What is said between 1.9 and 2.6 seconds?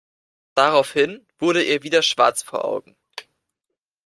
schwarz